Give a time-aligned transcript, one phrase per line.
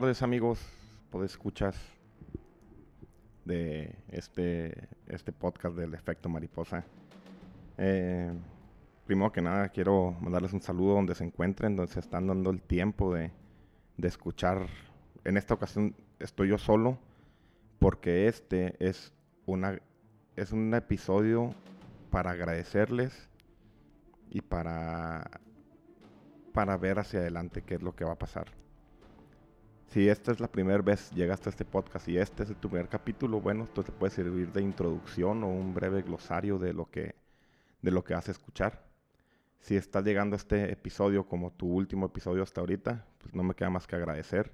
[0.00, 0.60] tardes amigos,
[1.10, 1.76] pues escuchas
[3.44, 6.84] de este, este podcast del efecto mariposa.
[7.78, 8.32] Eh,
[9.06, 12.62] primero que nada quiero mandarles un saludo donde se encuentren, donde se están dando el
[12.62, 13.32] tiempo de,
[13.96, 14.68] de escuchar.
[15.24, 16.96] En esta ocasión estoy yo solo
[17.80, 19.12] porque este es,
[19.46, 19.80] una,
[20.36, 21.52] es un episodio
[22.12, 23.28] para agradecerles
[24.30, 25.28] y para,
[26.52, 28.46] para ver hacia adelante qué es lo que va a pasar.
[29.88, 32.90] Si esta es la primera vez llegaste a este podcast y este es tu primer
[32.90, 37.14] capítulo, bueno, esto te puede servir de introducción o un breve glosario de lo que,
[37.80, 38.84] de lo que vas a escuchar.
[39.60, 43.54] Si estás llegando a este episodio como tu último episodio hasta ahorita, pues no me
[43.54, 44.52] queda más que agradecer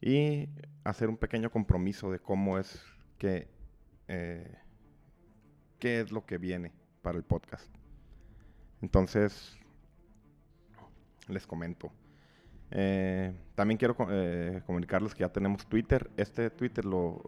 [0.00, 0.48] y
[0.84, 2.80] hacer un pequeño compromiso de cómo es
[3.18, 3.48] que,
[4.06, 4.56] eh,
[5.80, 7.68] qué es lo que viene para el podcast.
[8.80, 9.56] Entonces,
[11.26, 11.90] les comento.
[12.76, 16.10] Eh, también quiero eh, comunicarles que ya tenemos Twitter.
[16.16, 17.22] Este Twitter lo,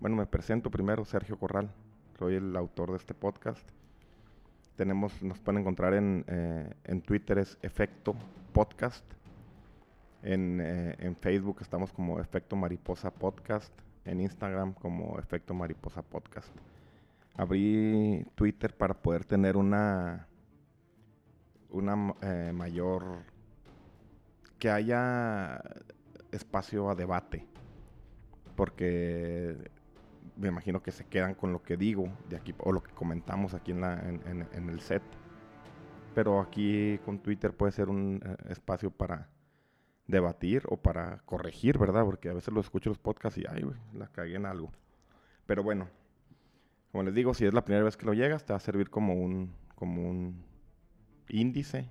[0.00, 1.70] Bueno, me presento primero, Sergio Corral.
[2.18, 3.68] Soy el autor de este podcast.
[4.76, 8.14] Tenemos, nos pueden encontrar en, eh, en Twitter, es Efecto
[8.52, 9.04] Podcast.
[10.22, 13.72] En, en, Facebook estamos como Efecto Mariposa Podcast.
[14.04, 16.48] En Instagram como Efecto Mariposa Podcast.
[17.34, 20.28] Abrí Twitter para poder tener una,
[21.70, 21.96] una
[22.52, 23.31] mayor
[24.62, 25.60] que haya
[26.30, 27.44] espacio a debate.
[28.54, 29.56] Porque
[30.36, 33.54] me imagino que se quedan con lo que digo de aquí o lo que comentamos
[33.54, 35.02] aquí en, la, en, el set.
[36.14, 39.30] Pero aquí con Twitter puede ser un eh, espacio para
[40.06, 42.04] debatir o para corregir, ¿verdad?
[42.04, 44.70] Porque a veces lo escucho los podcasts y, ay, la cagué en algo.
[45.44, 45.88] Pero bueno,
[46.92, 48.90] como les digo, si es la primera vez que lo llegas, te va a servir
[48.90, 50.44] como un, como un
[51.28, 51.88] índice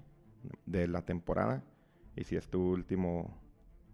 [0.65, 1.65] de la temporada
[2.15, 3.37] y si es tu último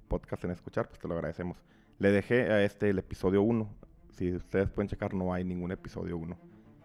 [0.07, 1.57] podcast en escuchar, pues te lo agradecemos.
[1.99, 3.67] Le dejé a este el episodio 1.
[4.11, 6.37] Si ustedes pueden checar, no hay ningún episodio 1.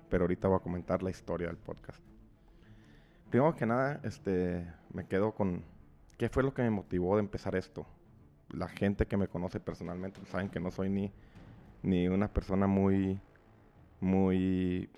[0.09, 2.03] Pero ahorita voy a comentar la historia del podcast.
[3.31, 5.65] Primero que nada, este, me quedo con
[6.19, 7.87] qué fue lo que me motivó de empezar esto.
[8.51, 11.13] La gente que me conoce personalmente pues, saben que no soy ni,
[11.83, 13.19] ni una persona muy,
[14.01, 14.91] muy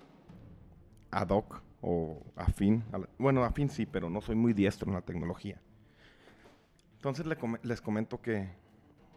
[1.11, 2.83] ad hoc o afín.
[3.17, 5.61] bueno, afín sí, pero no soy muy diestro en la tecnología.
[7.05, 7.27] Entonces
[7.61, 8.49] les comento que,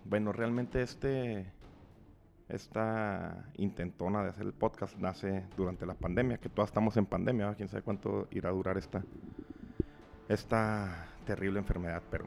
[0.04, 1.50] bueno, realmente este,
[2.47, 7.54] esta intentona de hacer el podcast nace durante la pandemia, que todos estamos en pandemia,
[7.54, 9.03] quién sabe cuánto irá a durar esta,
[10.28, 12.26] esta terrible enfermedad, pero,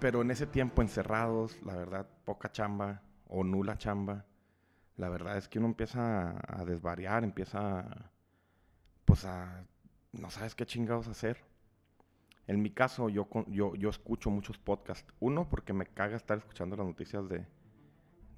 [0.00, 4.24] pero en ese tiempo encerrados, la verdad, poca chamba o nula chamba,
[4.96, 8.10] la verdad es que uno empieza a, a desvariar, empieza,
[9.04, 9.64] pues a,
[10.10, 11.47] no sabes qué chingados hacer.
[12.48, 15.14] En mi caso, yo, yo, yo escucho muchos podcasts.
[15.20, 17.46] Uno, porque me caga estar escuchando las noticias de,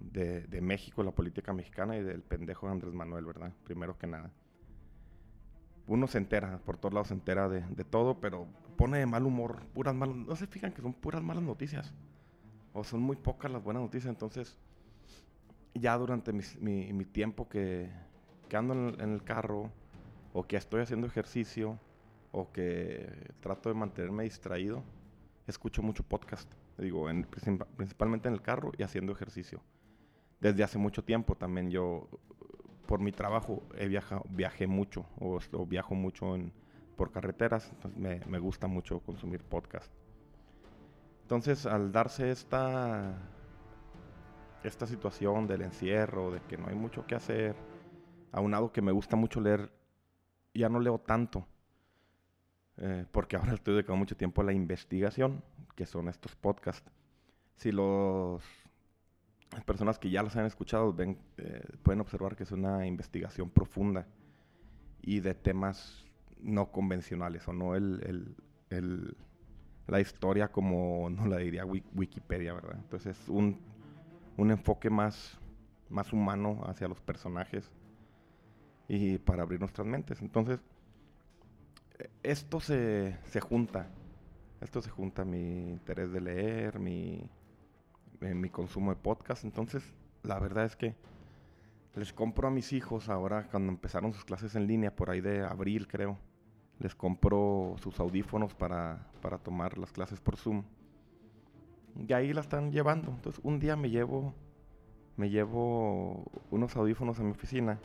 [0.00, 3.52] de, México, la política mexicana y del pendejo de Andrés Manuel, ¿verdad?
[3.62, 4.32] Primero que nada.
[5.86, 9.64] Uno se entera, por todos lados se entera de, todo, pero pone de mal humor,
[9.74, 10.16] puras malas...
[10.16, 11.94] No se fijan que son puras malas noticias.
[12.72, 14.10] O son muy pocas las buenas noticias.
[14.10, 14.58] Entonces,
[15.72, 17.88] ya durante mi, mi, tiempo que,
[18.48, 19.70] que ando en el carro
[20.32, 21.78] o que estoy haciendo ejercicio
[22.32, 24.82] o que trato de mantenerme distraído,
[25.46, 26.52] escucho mucho podcast.
[26.78, 27.06] Digo,
[27.76, 29.60] principalmente en el carro y haciendo ejercicio.
[30.40, 32.08] Desde hace mucho tiempo también yo,
[32.86, 36.36] por mi trabajo, he viajado, viajé mucho o, viajo mucho
[36.96, 37.72] por carreteras.
[37.96, 39.92] Me, gusta mucho consumir podcast.
[41.22, 43.14] Entonces, al darse esta,
[44.64, 47.54] esta situación del encierro, de que no hay mucho que hacer,
[48.32, 49.70] aunado que me gusta mucho leer,
[50.54, 51.46] ya no leo tanto
[52.80, 55.42] eh, porque ahora estoy dedicando mucho tiempo a la investigación,
[55.76, 56.90] que son estos podcasts.
[57.56, 58.42] Si los,
[59.52, 63.50] las personas que ya los han escuchado ven, eh, pueden observar que es una investigación
[63.50, 64.06] profunda
[65.02, 66.06] y de temas
[66.40, 68.34] no convencionales, o no el,
[68.70, 69.16] el,
[69.86, 72.76] la historia como no la diría Wikipedia, ¿verdad?
[72.76, 73.60] Entonces es un,
[74.38, 75.38] un enfoque más,
[75.90, 77.70] más humano hacia los personajes
[78.88, 80.22] y para abrir nuestras mentes.
[80.22, 80.60] Entonces,
[82.22, 83.88] esto se, junta.
[84.60, 87.28] Esto se junta mi interés de leer, mi,
[88.20, 89.44] eh, mi consumo de podcast.
[89.44, 89.82] Entonces,
[90.22, 90.94] la verdad es que
[91.94, 95.44] les compro a mis hijos ahora cuando empezaron sus clases en línea, por ahí de
[95.44, 96.18] abril creo.
[96.78, 100.64] Les compro sus audífonos para, para tomar las clases por Zoom.
[101.96, 103.10] Y ahí la están llevando.
[103.10, 104.34] Entonces, un día me llevo,
[105.16, 107.78] me llevo unos audífonos a mi oficina.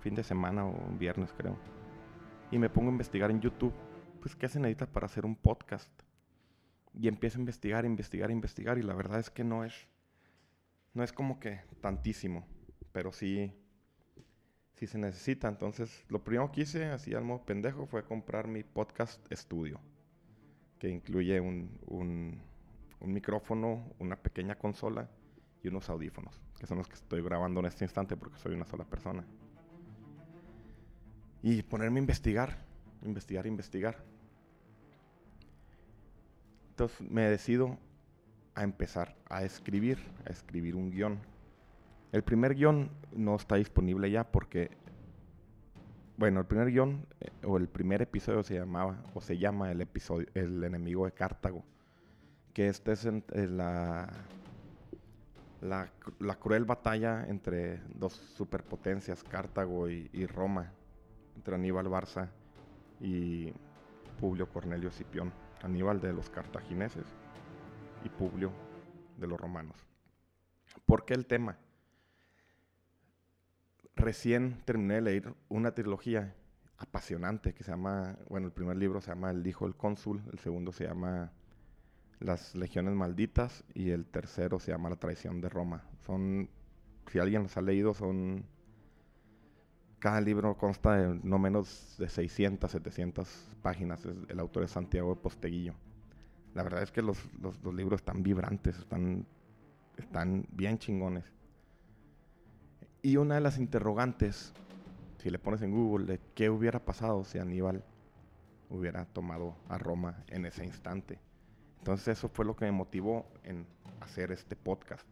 [0.00, 1.56] Fin de semana o viernes creo
[2.52, 3.72] y me pongo a investigar en YouTube,
[4.20, 5.90] pues qué se necesita para hacer un podcast.
[6.94, 8.78] Y empiezo a investigar, investigar, investigar.
[8.78, 9.88] Y la verdad es que no es,
[10.92, 12.46] no es como que tantísimo,
[12.92, 13.50] pero sí,
[14.74, 15.48] sí se necesita.
[15.48, 19.80] Entonces, lo primero que hice, así al modo pendejo, fue comprar mi podcast estudio,
[20.78, 22.38] que incluye un, un,
[23.00, 25.08] un micrófono, una pequeña consola
[25.62, 28.66] y unos audífonos, que son los que estoy grabando en este instante porque soy una
[28.66, 29.24] sola persona.
[31.42, 32.58] Y ponerme a investigar,
[33.02, 33.96] investigar, investigar.
[36.70, 37.78] Entonces me decido
[38.54, 41.18] a empezar a escribir, a escribir un guion.
[42.12, 44.70] El primer guion no está disponible ya porque,
[46.16, 49.80] bueno, el primer guion eh, o el primer episodio se llamaba o se llama el
[49.80, 51.64] episodio El enemigo de Cartago,
[52.52, 53.24] que este es en
[53.56, 54.08] la
[55.62, 60.72] la, cruel batalla entre dos superpotencias, Cartago y, Roma,
[61.36, 62.28] entre Aníbal Barça
[63.00, 63.52] y
[64.20, 65.32] Publio Cornelio Escipión.
[65.62, 67.04] Aníbal de los cartagineses
[68.04, 68.52] y Publio
[69.16, 69.76] de los romanos.
[70.86, 71.56] ¿Por qué el tema?
[73.94, 76.34] Recién terminé de leer una trilogía
[76.78, 80.38] apasionante que se llama, bueno, el primer libro se llama El Hijo del Cónsul, el
[80.40, 81.30] segundo se llama
[82.18, 85.84] Las Legiones Malditas y el tercero se llama La Traición de Roma.
[86.00, 86.50] Son,
[87.10, 88.44] si alguien los ha leído, son
[90.02, 93.28] cada libro consta de no menos de 600, 700
[93.62, 94.04] páginas.
[94.28, 95.74] El autor es Santiago de Posteguillo.
[96.54, 99.24] La verdad es que los, los, libros están vibrantes, están,
[99.96, 101.22] están bien chingones.
[103.00, 104.52] Y una de las interrogantes,
[105.18, 107.84] si le pones en Google, de qué hubiera pasado si Aníbal
[108.70, 111.20] hubiera tomado a Roma en ese instante.
[111.78, 113.66] Entonces eso fue lo que me motivó en
[114.00, 115.06] hacer este podcast.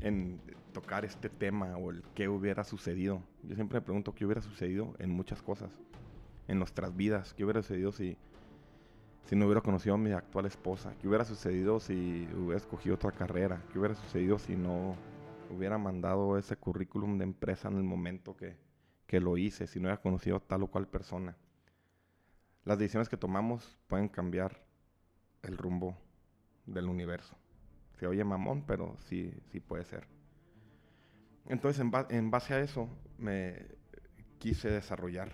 [0.00, 0.40] En
[0.72, 3.22] tocar este tema o el qué hubiera sucedido.
[3.42, 5.70] Yo siempre me pregunto qué hubiera sucedido en muchas cosas,
[6.48, 8.16] en nuestras vidas, qué hubiera sucedido si,
[9.24, 13.12] si no hubiera conocido a mi actual esposa, qué hubiera sucedido si hubiera escogido otra
[13.12, 14.96] carrera, qué hubiera sucedido si no
[15.50, 18.56] hubiera mandado ese currículum de empresa en el momento que,
[19.06, 21.36] que lo hice, si no hubiera conocido a tal o cual persona.
[22.64, 24.62] Las decisiones que tomamos pueden cambiar
[25.42, 25.96] el rumbo
[26.66, 27.39] del universo.
[28.00, 30.06] Se oye mamón, pero sí, sí puede ser.
[31.44, 32.88] Entonces, en, ba en, base a eso,
[33.18, 33.66] me
[34.38, 35.32] quise desarrollar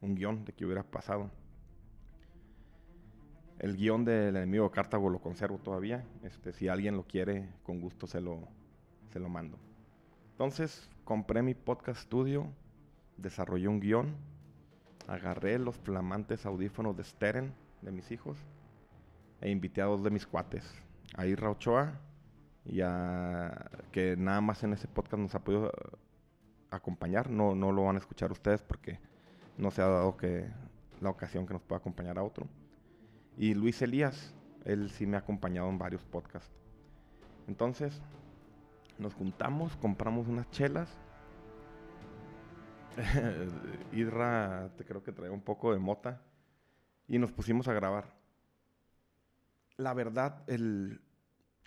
[0.00, 1.30] un guion de qué hubiera pasado.
[3.58, 6.02] El guion del enemigo Cartago lo conservo todavía.
[6.22, 8.48] Este, si alguien lo quiere, con gusto se lo,
[9.12, 9.58] se lo mando.
[10.30, 12.46] Entonces, compré mi podcast studio,
[13.18, 14.16] desarrollé un guion,
[15.08, 17.52] agarré los flamantes audífonos de Steren
[17.82, 18.38] de mis hijos
[19.42, 20.64] e invité a dos de mis cuates,
[21.16, 22.00] a Irra Ochoa
[22.64, 25.72] y a, que nada más en ese podcast nos ha podido
[26.70, 27.30] acompañar.
[27.30, 29.00] No, no lo van a escuchar ustedes porque
[29.56, 30.48] no se ha dado que
[31.00, 32.46] la ocasión que nos pueda acompañar a otro.
[33.36, 34.34] Y Luis Elías,
[34.64, 36.52] él sí me ha acompañado en varios podcasts.
[37.46, 38.02] Entonces,
[38.98, 40.88] nos juntamos, compramos unas chelas.
[43.92, 46.20] Irra, te creo que trae un poco de mota.
[47.06, 48.17] Y nos pusimos a grabar.
[49.78, 51.00] La verdad, el,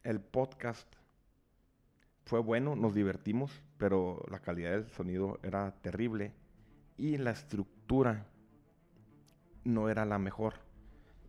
[0.04, 0.86] el podcast
[2.26, 6.34] fue bueno, nos divertimos, pero la calidad del sonido era terrible
[6.98, 8.28] y la estructura
[9.64, 10.56] no era la mejor.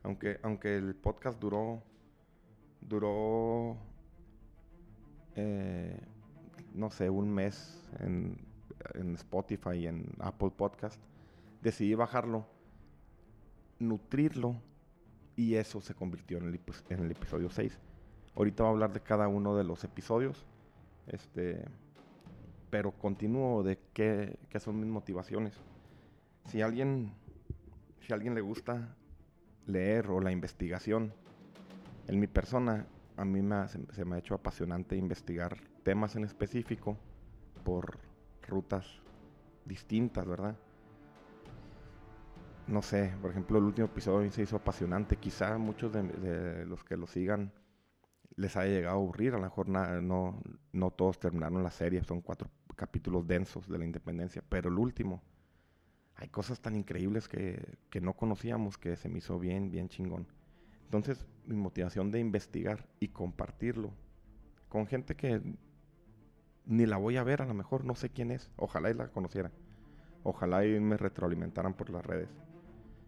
[0.02, 1.84] Aunque, aunque el podcast duró,
[2.80, 3.76] duró,
[5.36, 6.00] eh,
[6.74, 8.44] no sé, un mes en,
[8.94, 11.00] en Spotify y en Apple Podcast,
[11.60, 12.44] decidí bajarlo,
[13.78, 14.60] nutrirlo
[15.42, 17.76] y eso se convirtió en el, episodio 6
[18.36, 20.46] Ahorita voy a hablar de cada uno de los episodios.
[21.08, 21.64] Este,
[22.70, 25.54] pero continúo de qué, qué son mis motivaciones.
[26.46, 27.12] Si alguien,
[28.00, 28.96] si alguien le gusta
[29.66, 31.12] leer o la investigación,
[32.06, 36.96] en mi persona, a mí me se, me ha hecho apasionante investigar temas en específico
[37.64, 37.98] por
[38.46, 38.86] rutas
[39.64, 40.56] distintas, ¿verdad?
[42.72, 45.18] No sé, por ejemplo, el último episodio se hizo apasionante.
[45.18, 47.52] Quizá muchos de, los que lo sigan
[48.34, 49.34] les haya llegado a aburrir.
[49.34, 53.84] A lo mejor no, no todos terminaron la serie, son cuatro capítulos densos de la
[53.84, 55.22] independencia, pero el último,
[56.14, 60.26] hay cosas tan increíbles que, que no conocíamos que se me hizo bien, bien chingón.
[60.84, 63.92] Entonces, mi motivación de investigar y compartirlo
[64.70, 65.42] con gente que
[66.64, 69.08] ni la voy a ver, a lo mejor no sé quién es, ojalá y la
[69.08, 69.50] conociera,
[70.22, 72.30] ojalá y me retroalimentaran por las redes.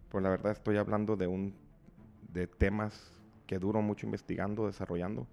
[0.09, 1.55] Pues la verdad estoy hablando de un
[2.31, 3.11] de temas
[3.47, 5.27] que duro mucho investigando, desarrollando,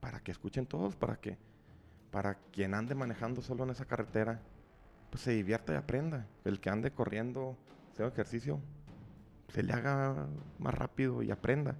[0.00, 1.38] para que escuchen todos, para que
[2.10, 4.40] para quien ande manejando solo en esa carretera,
[5.10, 6.26] pues se divierta y aprenda.
[6.44, 7.56] El que ande corriendo,
[7.90, 8.60] haciendo ejercicio,
[9.48, 11.76] se le haga más rápido y aprenda.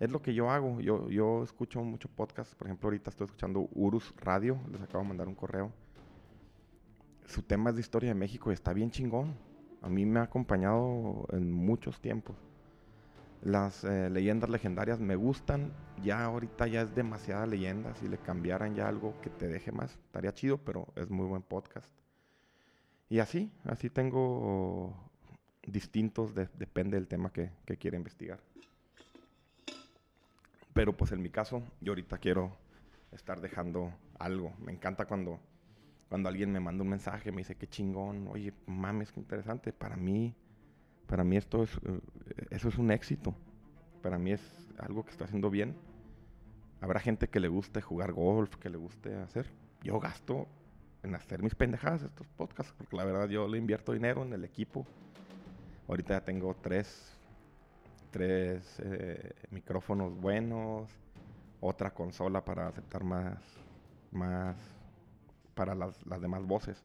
[0.00, 0.80] Es lo que yo hago.
[0.80, 2.54] Yo, yo escucho mucho podcast.
[2.54, 4.58] Por ejemplo, ahorita estoy escuchando Urus Radio.
[4.70, 5.72] Les acabo de mandar un correo.
[7.26, 9.36] Su tema es de historia de México y está bien chingón.
[9.82, 12.36] A mí me ha acompañado en muchos tiempos.
[13.42, 15.72] Las eh, leyendas legendarias me gustan.
[16.02, 17.94] Ya ahorita ya es demasiada leyenda.
[17.96, 21.42] Si le cambiaran ya algo que te deje más, estaría chido, pero es muy buen
[21.42, 21.90] podcast.
[23.08, 24.94] Y así, así tengo
[25.66, 28.40] distintos, depende del tema que, que quiera investigar.
[30.72, 32.56] Pero pues en mi caso, yo ahorita quiero
[33.10, 34.52] estar dejando algo.
[34.58, 35.40] Me encanta cuando,
[36.12, 39.72] cuando alguien me manda un mensaje, me dice qué chingón, oye, mames, qué interesante.
[39.72, 40.34] Para mí,
[41.06, 42.00] para mí esto es, eh,
[42.50, 43.34] eso es un éxito.
[44.02, 45.74] Para mí es algo que está haciendo bien.
[46.82, 49.46] Habrá gente que le guste jugar golf, que le guste hacer.
[49.82, 50.46] Yo gasto
[51.02, 54.44] en hacer mis pendejadas estos podcasts, porque la verdad yo le invierto dinero en el
[54.44, 54.86] equipo.
[55.88, 57.16] Ahorita ya tengo tres,
[58.10, 60.90] tres eh, micrófonos buenos,
[61.62, 63.38] otra consola para aceptar más,
[64.10, 64.81] más
[65.54, 66.84] para las, las demás voces.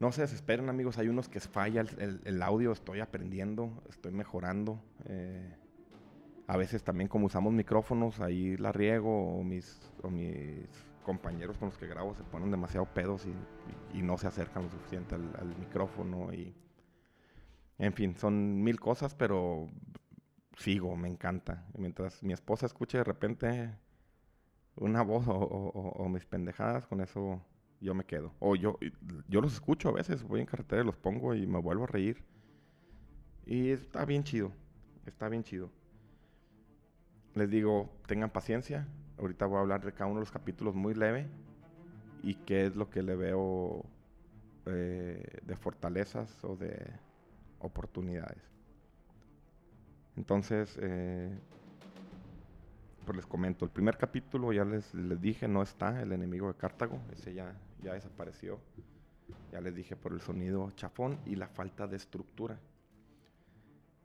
[0.00, 0.98] No se desesperen, amigos.
[0.98, 2.72] Hay unos que falla el, audio.
[2.72, 4.80] Estoy aprendiendo, estoy mejorando.
[5.06, 5.56] Eh,
[6.46, 9.80] a veces también como usamos micrófonos, ahí la riego o mis,
[11.02, 15.16] compañeros con los que grabo se ponen demasiado pedos y, no se acercan lo suficiente
[15.16, 16.32] al, micrófono.
[16.32, 16.54] Y,
[17.78, 19.68] en fin, son mil cosas, pero
[20.56, 21.66] sigo, me encanta.
[21.76, 23.74] Mientras mi esposa escuche de repente
[24.80, 27.42] una voz o mis pendejadas, con eso
[27.80, 28.32] yo me quedo.
[28.40, 28.78] O yo,
[29.28, 32.22] yo los escucho a veces, voy en carretera, los pongo y me vuelvo a reír.
[33.46, 34.52] Y está bien chido,
[35.06, 35.70] está bien chido.
[37.34, 38.86] Les digo, tengan paciencia.
[39.18, 41.28] Ahorita voy a hablar de cada uno de los capítulos muy leve
[42.22, 43.84] y qué es lo que le veo
[44.66, 46.92] eh, de fortalezas o de
[47.60, 48.42] oportunidades.
[50.16, 51.30] Entonces, eh,
[53.14, 57.00] les comento, el primer capítulo ya les, les dije, no está el enemigo de Cartago,
[57.12, 58.60] ese ya, ya desapareció.
[59.52, 62.58] Ya les dije por el sonido chafón y la falta de estructura.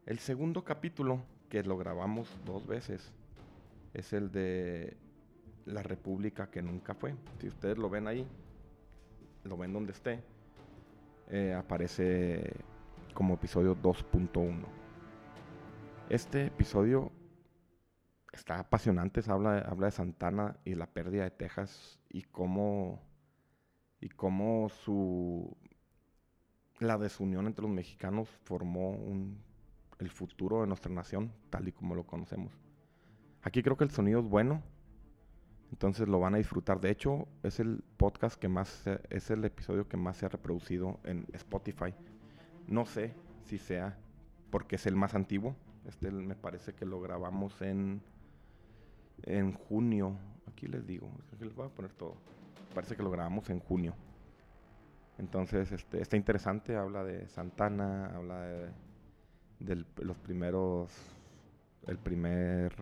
[0.06, 3.14] El segundo capítulo, que lo grabamos dos veces,
[3.94, 4.98] es el de
[5.66, 7.16] la república que nunca fue.
[7.40, 8.28] Si ustedes lo ven ahí,
[9.44, 10.24] lo ven donde esté,
[11.30, 12.54] eh, aparece
[13.14, 14.66] como episodio 2.1.
[16.10, 17.13] Este episodio
[18.34, 23.02] está apasionante, habla, habla de Santana y la pérdida de Texas y cómo
[24.02, 25.56] y cómo su
[26.80, 29.00] la desunión entre los mexicanos formó
[30.00, 32.52] el futuro de nuestra nación tal y como lo conocemos.
[33.44, 34.62] Aquí creo que el sonido es bueno,
[35.72, 36.82] entonces lo van a disfrutar.
[36.82, 41.00] De hecho, es el podcast que más, es el episodio que más se ha reproducido
[41.04, 41.94] en Spotify.
[42.68, 43.14] No sé
[43.44, 43.98] si sea
[44.50, 45.56] porque es el más antiguo.
[45.86, 48.02] Este me parece que lo grabamos en,
[49.24, 50.18] en junio.
[50.48, 52.16] Aquí les digo, les voy a poner todo
[52.74, 53.94] parece que lo grabamos en junio.
[55.18, 58.42] Entonces, este, está interesante, habla de Santana, habla
[59.60, 60.92] de, los primeros,
[61.88, 62.74] el primer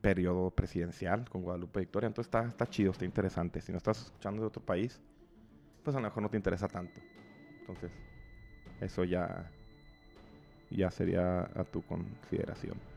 [0.00, 2.08] periodo presidencial con Guadalupe Victoria.
[2.08, 3.60] Entonces está, está chido, está interesante.
[3.60, 5.00] Si no estás escuchando de otro país,
[5.84, 7.00] pues a lo mejor no te interesa tanto.
[7.60, 7.92] Entonces,
[8.80, 9.48] eso ya,
[10.70, 12.91] ya sería a tu consideración.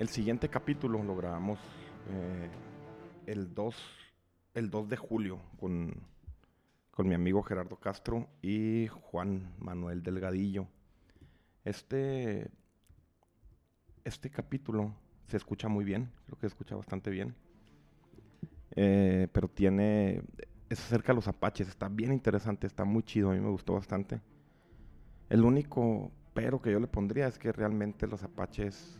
[0.00, 1.58] El siguiente capítulo lo grabamos
[2.08, 2.48] eh,
[3.26, 3.76] el 2
[4.54, 5.94] el 2 de julio con,
[7.04, 10.66] mi amigo Gerardo Castro y Juan Manuel Delgadillo.
[11.66, 12.50] Este,
[14.02, 14.94] este capítulo
[15.26, 17.34] se escucha muy bien, creo que se escucha bastante bien.
[18.76, 20.22] Eh, pero tiene.
[20.70, 23.74] Es acerca de los apaches, está bien interesante, está muy chido, a mí me gustó
[23.74, 24.22] bastante.
[25.28, 28.99] El único pero que yo le pondría es que realmente los apaches,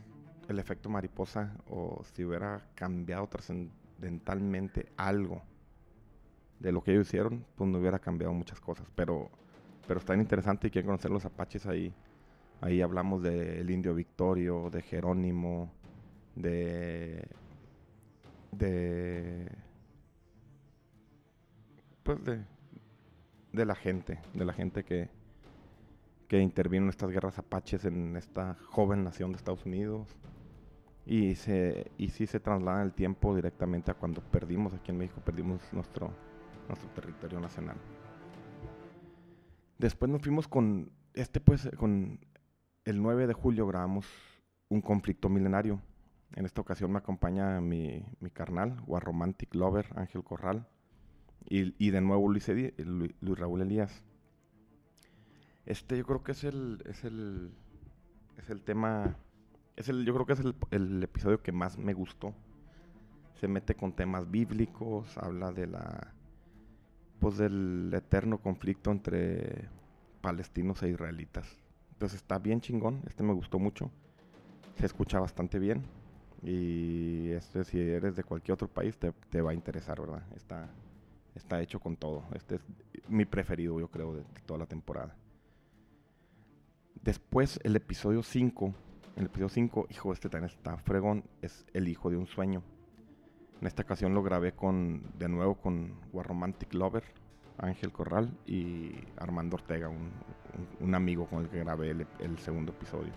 [0.51, 5.43] el efecto mariposa, o si hubiera cambiado trascendentalmente algo
[6.59, 8.87] de lo que ellos hicieron, pues no hubiera cambiado muchas cosas.
[8.95, 9.31] Pero,
[9.87, 11.95] pero está interesante y quieren conocer los apaches ahí.
[12.61, 15.73] Ahí hablamos del indio Victorio, de Jerónimo,
[16.35, 17.27] de.
[18.53, 19.51] de.
[22.03, 22.45] pues de.
[23.53, 25.09] de la gente, de la gente que.
[26.29, 30.17] que intervino en estas guerras apaches en esta joven nación de Estados Unidos.
[31.11, 35.21] Y, se, y sí se traslada el tiempo directamente a cuando perdimos aquí en México,
[35.25, 36.13] perdimos nuestro,
[36.69, 37.77] nuestro territorio nacional.
[39.77, 42.21] Después nos fuimos con, este pues, con
[42.85, 44.07] el 9 de julio grabamos
[44.69, 45.81] un conflicto milenario.
[46.37, 50.69] En esta ocasión me acompaña mi, mi carnal, Romantic Lover, Ángel Corral,
[51.49, 52.49] y, y de nuevo Luis,
[52.79, 54.05] Luis, Raúl Elías.
[55.67, 57.53] Este yo creo que es el, es el,
[58.39, 59.17] es el tema,
[59.81, 62.35] es el, yo creo que es el, episodio que más me gustó.
[63.41, 66.13] Se mete con temas bíblicos, habla de la,
[67.19, 69.69] pues del eterno conflicto entre
[70.21, 71.57] palestinos e israelitas.
[71.93, 73.91] Entonces está bien chingón, este me gustó mucho,
[74.79, 75.83] se escucha bastante bien
[76.43, 80.23] y este si eres de cualquier otro país te, te va a interesar, ¿verdad?
[80.37, 80.69] Está,
[81.35, 82.25] está hecho con todo.
[82.35, 82.61] Este es
[83.09, 85.17] mi preferido, yo creo, de, de toda la temporada.
[87.03, 88.75] Después el episodio 5,
[89.17, 92.63] el episodio 5, hijo, este también está fregón, es El hijo de un sueño.
[93.61, 97.05] En esta ocasión lo grabé con, de nuevo con War Romantic Lover,
[97.59, 103.13] Ángel Corral y Armando Ortega, un, amigo con el que grabé el, el segundo episodio.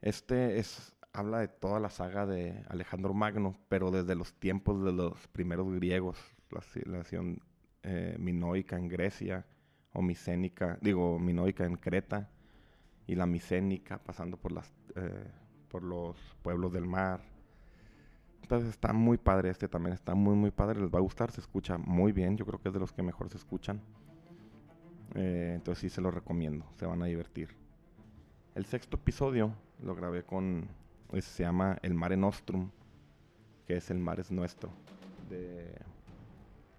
[0.00, 4.92] Este es, habla de toda la saga de Alejandro Magno, pero desde los tiempos de
[4.92, 6.18] los primeros griegos,
[6.50, 7.42] la civilización
[7.82, 9.46] eh, minoica en Grecia,
[9.92, 12.30] o micénica, digo, minoica en Creta,
[13.06, 15.30] y la micénica pasando por, las, eh,
[15.68, 17.20] por los pueblos del mar.
[18.42, 21.40] Entonces está muy padre este también, está muy muy padre, les va a gustar, se
[21.40, 23.80] escucha muy bien, yo creo que es de los que mejor se escuchan.
[25.14, 27.48] Eh, entonces sí se lo recomiendo, se van a divertir.
[28.54, 30.68] El sexto episodio lo grabé con,
[31.20, 32.70] se llama El Mare Nostrum,
[33.66, 34.70] que es El Mar es Nuestro.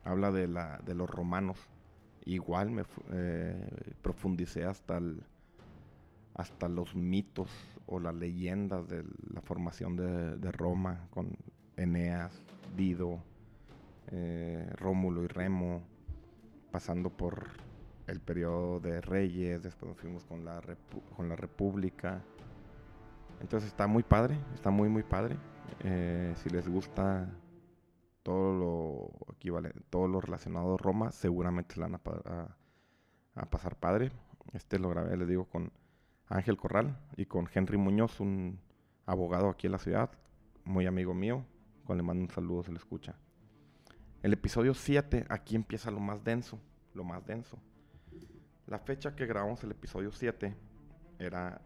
[0.03, 1.58] Habla de, la, de los romanos.
[2.25, 3.67] Igual me eh,
[4.01, 5.24] profundicé hasta, el-
[6.35, 7.49] hasta los mitos
[7.87, 11.37] o las leyendas de la formación de, Roma con
[11.77, 12.43] Eneas,
[12.75, 13.23] Dido,
[14.07, 15.81] eh, Rómulo y Remo,
[16.71, 17.47] pasando por
[18.07, 20.61] el periodo de Reyes, después nos fuimos con la,
[21.15, 22.21] con la República.
[23.39, 25.37] Entonces está muy padre, está muy muy padre.
[25.83, 27.29] Eh, si les gusta
[28.24, 32.57] todo lo equivalente, todo lo relacionado a Roma, seguramente se la van a-
[33.35, 34.11] a pasar padre.
[34.53, 35.71] Este lo grabé, les digo, con
[36.27, 38.59] Ángel Corral y con Henry Muñoz, un
[39.05, 40.11] abogado aquí en la ciudad,
[40.64, 41.46] muy amigo mío,
[41.83, 43.16] con le mando un saludo, se le escucha.
[44.24, 46.59] El episodio 7, aquí empieza lo más denso,
[46.94, 47.59] lo más denso.
[48.66, 50.55] La fecha que grabamos el episodio 7
[51.20, 51.61] era,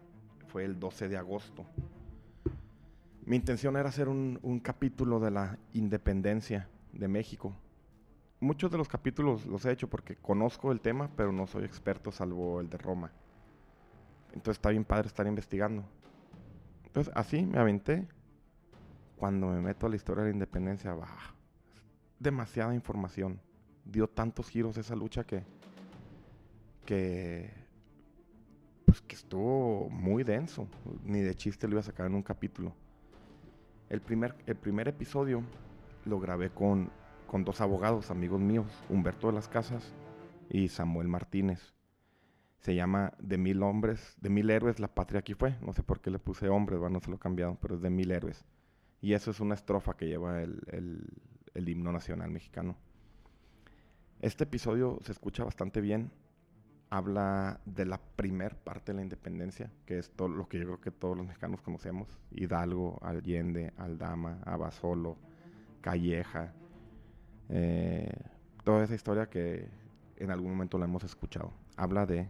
[0.47, 1.65] fue el 12 de agosto.
[3.25, 7.55] Mi intención era hacer un capítulo de la independencia de México.
[8.41, 12.11] Muchos de los capítulos los he hecho porque conozco el tema, pero no soy experto
[12.11, 13.11] salvo el de Roma.
[14.39, 15.83] Entonces está bien padre estar investigando.
[16.85, 18.07] Entonces así me aventé.
[19.17, 21.35] Cuando me meto a la historia de la independencia, bah,
[22.19, 23.41] demasiada información.
[23.83, 25.43] Dio tantos giros esa lucha que
[26.85, 27.51] que
[28.85, 30.69] pues que estuvo muy denso.
[31.03, 32.73] Ni de chiste lo iba a sacar en un capítulo.
[33.89, 35.43] El primer, el primer episodio
[36.05, 36.89] lo grabé con,
[37.27, 39.91] con dos abogados, amigos míos, Humberto de las Casas
[40.49, 41.73] y Samuel Martínez.
[42.59, 45.55] Se llama De Mil Hombres, De Mil Héroes, la patria aquí fue.
[45.61, 47.81] No sé por qué le puse hombres, bueno, no se lo he cambiado, pero es
[47.81, 48.43] De Mil Héroes.
[49.01, 51.07] Y eso es una estrofa que lleva el, el-
[51.53, 52.75] el himno nacional mexicano.
[54.21, 56.11] Este episodio se escucha bastante bien.
[56.91, 60.81] Habla de la primer parte de la independencia, que es todo lo que yo creo
[60.81, 62.19] que todos los mexicanos conocemos.
[62.31, 65.17] Hidalgo, Allende, Aldama, Abasolo,
[65.81, 66.53] Calleja.
[67.49, 68.11] eh,
[68.63, 69.69] toda esa historia que
[70.17, 71.53] en algún momento la hemos escuchado.
[71.77, 72.27] Habla de,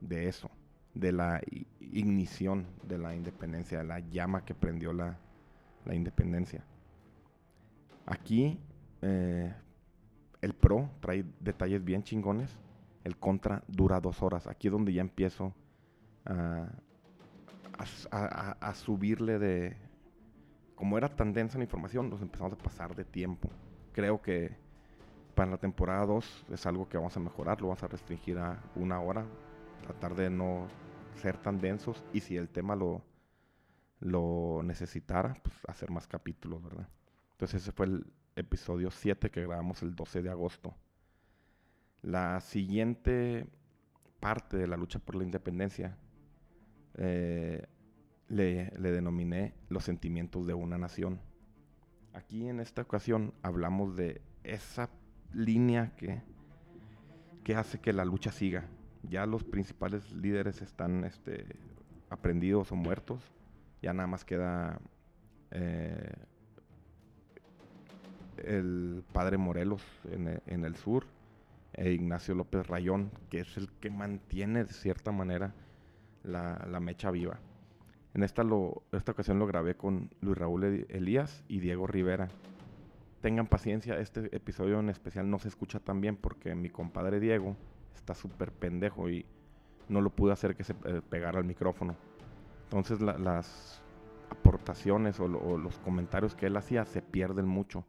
[0.00, 0.50] de eso,
[0.94, 1.40] de la
[1.80, 5.18] ignición de la independencia, de la llama que prendió la,
[5.84, 6.64] la independencia.
[8.06, 8.58] Aquí
[9.02, 9.54] eh,
[10.40, 12.50] el pro trae detalles bien chingones.
[13.04, 14.46] El contra dura dos horas.
[14.46, 15.54] Aquí es donde ya empiezo
[18.10, 19.76] a- a- a subirle de...
[20.74, 23.50] Como era tan densa la información, nos empezamos a pasar de tiempo.
[23.92, 24.56] Creo que
[25.34, 27.60] para la temporada 2 es algo que vamos a mejorar.
[27.60, 29.24] Lo vamos a restringir a una hora.
[29.82, 30.68] Tratar de no
[31.20, 32.04] ser tan densos.
[32.12, 33.02] Y si el tema lo,
[34.00, 36.88] lo necesitara, pues hacer más capítulos, ¿verdad?
[37.32, 40.74] Entonces ese fue el episodio 7 que grabamos el 12 de agosto.
[42.02, 43.46] La siguiente
[44.20, 45.96] parte de la lucha por la independencia
[46.94, 47.66] eh,
[48.28, 51.20] le, le denominé los sentimientos de una nación.
[52.12, 54.88] Aquí en esta ocasión hablamos de esa
[55.32, 56.22] línea que,
[57.44, 58.68] que hace que la lucha siga.
[59.02, 61.56] Ya los principales líderes están este,
[62.10, 63.22] aprendidos o muertos.
[63.82, 64.80] Ya nada más queda
[65.50, 66.12] eh,
[68.38, 71.04] el padre Morelos en e- en el sur
[71.72, 75.52] e Ignacio López Rayón, que es el que mantiene de cierta manera
[76.22, 77.38] la, mecha viva.
[78.14, 78.42] En esta,
[78.92, 82.28] esta ocasión lo grabé con Luis Raúl Elías y Diego Rivera.
[83.20, 87.56] Tengan paciencia, este episodio en especial no se escucha tan bien porque mi compadre Diego
[87.96, 89.26] está súper pendejo y
[89.88, 91.96] no lo pude hacer que se eh, pegara al micrófono.
[92.64, 93.82] Entonces las
[94.30, 97.86] aportaciones o, los comentarios que él hacía se pierden mucho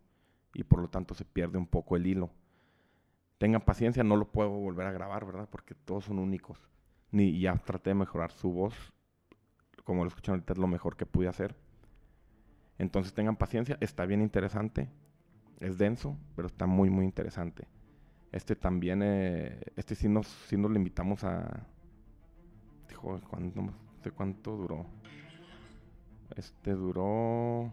[0.53, 2.29] y por lo tanto se pierde un poco el hilo.
[3.37, 5.47] Tengan paciencia, no lo puedo volver a grabar, ¿verdad?
[5.51, 6.59] Porque todos son únicos.
[7.11, 8.73] Ni ya traté de mejorar su voz,
[9.83, 11.55] como lo escuchan ahorita es lo mejor que pude hacer.
[12.77, 14.89] Entonces tengan paciencia, está bien interesante,
[15.59, 17.67] es denso, pero está muy muy interesante.
[18.31, 21.65] Este también, eh, este sí nos, sí nos lo invitamos a...
[22.89, 23.73] Dijo, ¿cuánto,
[24.15, 24.85] cuánto duró?
[26.35, 27.71] Este duró...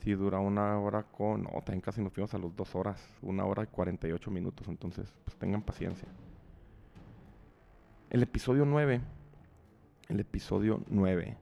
[0.00, 1.44] Sí, dura una hora con...
[1.44, 3.00] No, también casi nos fuimos a los dos horas.
[3.22, 4.66] Una hora y 48 minutos.
[4.66, 6.08] Entonces, pues tengan paciencia.
[8.10, 9.00] El episodio 9.
[10.08, 11.38] El episodio 9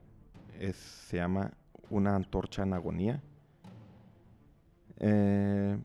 [0.59, 1.51] es, se llama
[1.89, 3.21] Una antorcha en agonía.
[4.97, 5.77] Eh,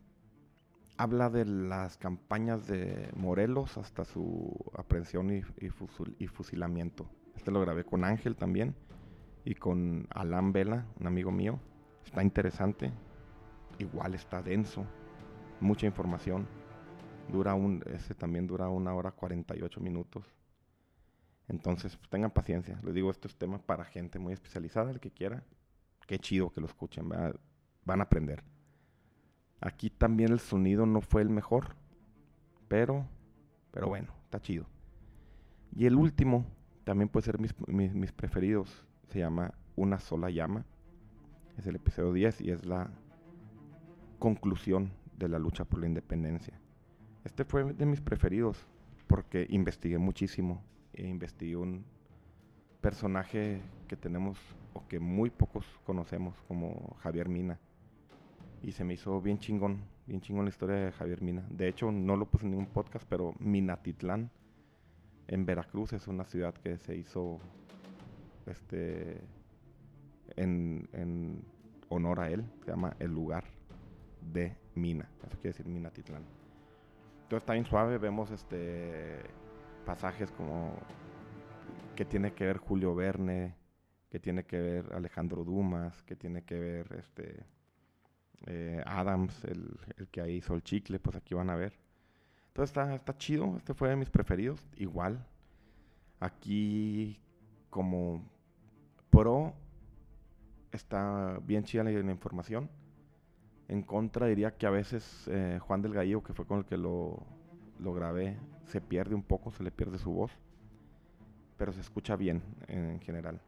[0.99, 7.09] habla de las campañas de Morelos hasta su aprehensión y, y, fusilamiento.
[7.37, 8.75] Este lo grabé con Ángel también
[9.45, 11.61] y con Alan Vela, un amigo mío.
[12.05, 12.93] Está interesante,
[13.79, 14.87] igual está denso,
[15.61, 16.47] mucha información.
[17.31, 20.25] Dura un, ese también dura una hora 48 minutos.
[21.49, 22.81] Entonces, pues, tengan paciencia.
[22.83, 25.45] Les digo, esto es tema para gente muy especializada, el que quiera.
[26.07, 28.45] Qué chido que lo escuchen, van a aprender.
[29.61, 31.77] Aquí también el sonido no fue el mejor,
[32.69, 33.07] pero,
[33.71, 34.67] pero bueno, está chido.
[35.75, 36.47] Y el último,
[36.85, 40.65] también puede ser mis, mis, preferidos, se llama Una sola llama.
[41.59, 42.91] Es el episodio 10 y es la
[44.19, 46.59] conclusión de la lucha por la independencia.
[47.25, 48.67] Este fue de mis preferidos
[49.07, 51.85] porque investigué muchísimo e investigué un
[52.81, 54.39] personaje que tenemos
[54.75, 57.59] o que muy pocos conocemos como Javier Mina
[58.67, 61.47] y se me hizo bien chingón, bien chingón la historia de Javier Mina.
[61.51, 64.29] De hecho, no lo puse en ningún podcast, pero Minatitlán,
[65.29, 67.39] en Veracruz, es una ciudad que se hizo
[68.45, 69.21] este
[70.35, 71.45] en,
[71.91, 73.45] honor a él, se llama el lugar
[74.33, 76.25] de Mina, eso quiere decir Minatitlán.
[77.23, 79.21] Entonces está bien suave, vemos este
[79.85, 80.73] pasajes como
[81.95, 83.55] que tiene que ver Julio Verne,
[84.11, 87.47] que tiene que ver Alejandro Dumas, que tiene que ver este
[88.47, 89.79] eh, Adams, el,
[90.11, 91.73] que ahí hizo el chicle, pues aquí van a ver.
[92.49, 95.25] Entonces está, está chido, este fue de mis preferidos, igual.
[96.21, 97.21] Aquí
[97.71, 98.25] como
[99.11, 99.53] pro
[100.73, 102.71] está bien chida la, información.
[103.69, 106.77] En contra diría que a veces eh, Juan del Gallo, que fue con el que
[106.77, 107.27] lo,
[107.79, 110.31] lo grabé, se pierde un poco, se le pierde su voz.
[111.59, 113.41] Pero se escucha bien en general.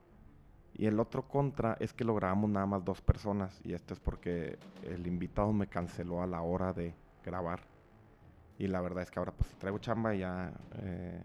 [0.74, 3.60] Y el otro contra es que lo grabamos nada más dos personas.
[3.64, 7.60] Y esto es porque el invitado me canceló a la hora de grabar.
[8.58, 10.52] Y la verdad es que ahora pues traigo chamba ya
[10.82, 11.22] eh,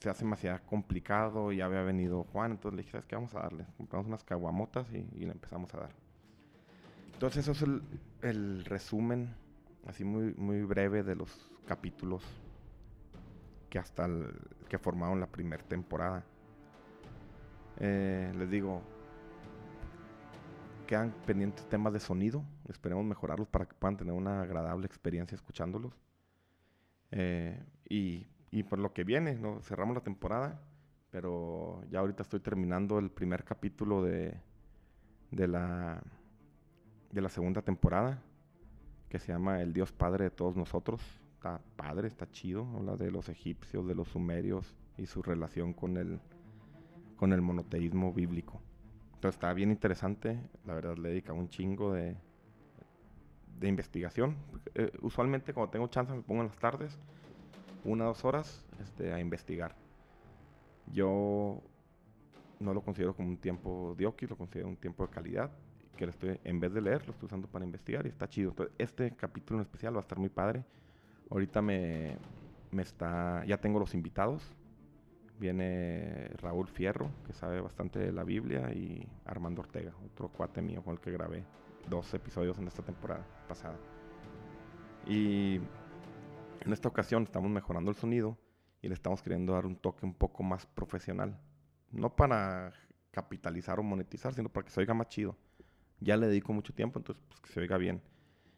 [0.00, 1.52] se hace demasiado complicado.
[1.52, 3.66] Ya había venido Juan, entonces le dije, ¿sabes qué vamos a darle?
[3.76, 5.90] Compramos unas caguamotas y, le empezamos a dar.
[7.12, 7.82] Entonces eso es
[8.22, 9.34] el, resumen,
[9.86, 12.24] así muy, muy breve de los capítulos
[13.68, 14.08] que hasta
[14.68, 16.24] que formaron la primera temporada.
[17.80, 18.82] Eh, les digo,
[20.86, 22.44] quedan pendientes temas de sonido.
[22.68, 25.94] Esperemos mejorarlos para que puedan tener una agradable experiencia escuchándolos.
[27.10, 28.26] Eh, y,
[28.64, 29.60] por lo que viene, ¿no?
[29.62, 30.60] cerramos la temporada,
[31.10, 34.36] pero ya ahorita estoy terminando el primer capítulo de,
[35.30, 36.02] de, la,
[37.10, 38.22] de la segunda temporada,
[39.08, 41.00] que se llama El Dios Padre de todos nosotros.
[41.34, 42.66] Está padre, está chido.
[42.76, 46.20] Habla de los egipcios, de los sumerios y su relación con el,
[47.20, 48.62] con el monoteísmo bíblico.
[49.16, 52.16] Entonces está bien interesante, la verdad le dedica un chingo de,
[53.58, 54.36] de investigación.
[54.74, 56.98] Eh, usualmente cuando tengo chance me pongo en las tardes,
[57.84, 59.76] una o dos horas, este, a investigar.
[60.94, 61.60] Yo
[62.58, 65.50] no lo considero como un tiempo de oki, lo considero un tiempo de calidad,
[65.98, 68.48] que lo estoy, en vez de leer, lo estoy usando para investigar y está chido.
[68.48, 70.64] Entonces, este capítulo en especial va a estar muy padre.
[71.28, 72.16] Ahorita me,
[72.70, 74.42] me está, ya tengo los invitados,
[75.40, 80.82] Viene Raúl Fierro, que sabe bastante de la Biblia, y Armando Ortega, otro cuate mío
[80.82, 81.46] con el que grabé
[81.88, 83.78] dos episodios en esta temporada pasada.
[85.06, 85.56] Y
[86.60, 88.36] en esta ocasión estamos mejorando el sonido
[88.82, 91.40] y le estamos queriendo dar un toque un poco más profesional.
[91.90, 92.74] No para
[93.10, 95.38] capitalizar o monetizar, sino para que se oiga más chido.
[96.00, 98.02] Ya le dedico mucho tiempo, entonces pues, que se oiga bien.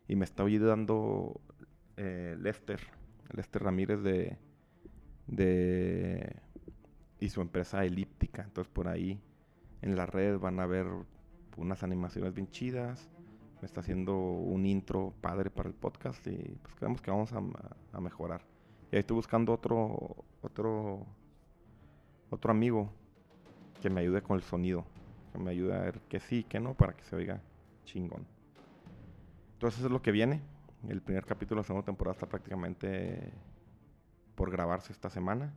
[0.08, 1.40] Y me está ayudando
[1.96, 2.80] eh, Lester,
[3.30, 4.36] Lester Ramírez de,
[5.28, 6.42] de
[7.22, 8.42] y su empresa elíptica.
[8.42, 9.20] Entonces por ahí
[9.80, 10.88] en la red van a ver
[11.56, 13.08] unas animaciones bien chidas.
[13.60, 18.00] Me está haciendo un intro padre para el podcast y pues creemos que vamos a,
[18.00, 18.42] mejorar.
[18.90, 21.06] Y ahí estoy buscando otro, otro
[22.30, 22.90] otro amigo
[23.80, 24.84] que me ayude con el sonido.
[25.32, 27.40] Que me ayude a ver que sí, que no, para que se oiga
[27.84, 28.26] chingón.
[29.52, 30.42] Entonces eso es lo que viene.
[30.88, 33.32] El primer capítulo de la segunda temporada está prácticamente
[34.34, 35.54] por grabarse esta semana.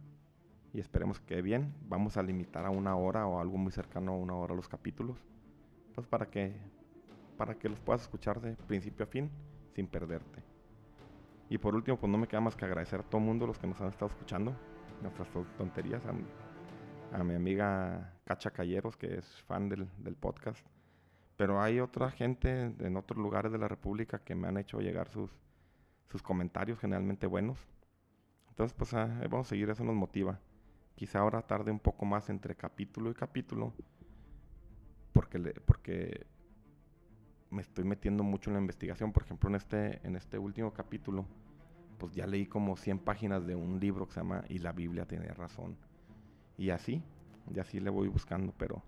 [0.76, 1.74] Y esperemos que bien.
[1.88, 5.18] Vamos a limitar a una hora o algo muy cercano a una hora los capítulos.
[5.94, 6.54] Pues para que,
[7.38, 9.32] para que los puedas escuchar de principio a fin
[9.74, 10.44] sin perderte.
[11.50, 13.58] Y por último, pues no me queda más que agradecer a todo el mundo los
[13.58, 14.54] que nos han estado escuchando.
[15.02, 16.04] Nuestras tonterías.
[16.06, 20.68] A, mi amiga Cacha Calleros, que es fan del, del podcast
[21.38, 25.10] pero hay otra gente en otros lugares de la República que me han hecho llegar
[25.10, 25.30] sus,
[26.10, 27.58] sus comentarios generalmente buenos.
[28.50, 30.40] Entonces, pues ah, vamos a seguir, eso nos motiva.
[30.96, 33.74] Quizá ahora tarde un poco más entre capítulo y capítulo,
[35.14, 36.26] porque, porque
[37.50, 39.12] me estoy metiendo mucho en la investigación.
[39.12, 41.26] Por ejemplo, en este, en este último capítulo,
[41.98, 45.06] pues ya leí como 100 páginas de un libro que se llama Y la Biblia
[45.06, 45.78] tiene razón.
[46.58, 47.04] Y así,
[47.54, 48.82] y así le voy buscando, pero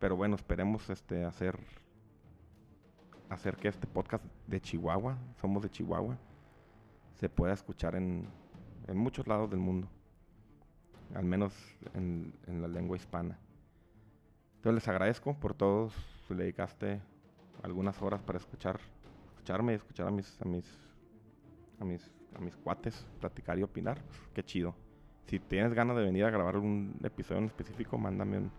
[0.00, 1.60] pero bueno, esperemos este, hacer,
[3.28, 6.16] hacer que este podcast de Chihuahua, somos de Chihuahua,
[7.16, 8.26] se pueda escuchar en,
[8.88, 9.88] en muchos lados del mundo.
[11.14, 11.52] Al menos
[11.94, 13.38] en, en, la lengua hispana.
[14.56, 15.94] Entonces les agradezco por todos.
[16.28, 17.00] Le dedicaste
[17.62, 18.78] algunas horas para escuchar,
[19.32, 20.78] escucharme y escuchar a mis, a mis,
[21.80, 24.00] a mis, a mis cuates, platicar y opinar.
[24.02, 24.74] Pues, qué chido.
[25.26, 28.50] Si tienes ganas de venir a grabar un episodio en específico, mándame un,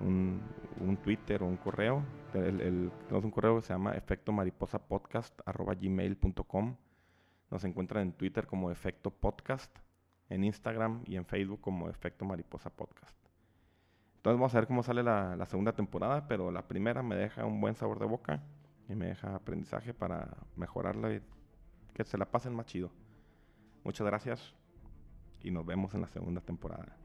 [0.00, 0.40] un,
[0.80, 2.04] un Twitter o un correo.
[2.34, 6.76] El, tenemos un correo que se llama efecto mariposa podcast gmail.com.
[7.50, 9.70] Nos encuentran en Twitter como efecto podcast,
[10.28, 13.16] en Instagram y en Facebook como efecto mariposa podcast.
[14.16, 17.60] Entonces vamos a ver cómo sale la, segunda temporada, pero la primera me deja un
[17.60, 18.42] buen sabor de boca
[18.88, 21.20] y me deja aprendizaje para mejorarla y
[21.92, 22.90] que se la pasen más chido.
[23.84, 24.54] Muchas gracias
[25.42, 26.96] y nos vemos en la segunda temporada.